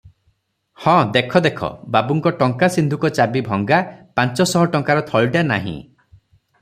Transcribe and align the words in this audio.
ହଁ, 0.85 0.93
ଦେଖ 1.17 1.41
ଦେଖ, 1.47 1.69
ବାବୁଙ୍କ 1.95 2.33
ଟଙ୍କା 2.39 2.69
ସିନ୍ଦୁକ 2.77 3.11
ଚାବି 3.19 3.45
ଭଙ୍ଗା, 3.51 3.83
ପାଞ୍ଚ 4.21 4.49
ଶହ 4.55 4.67
ଟଙ୍କାର 4.77 5.05
ଥଳିଟା 5.13 5.45
ନାହିଁ। 5.53 5.77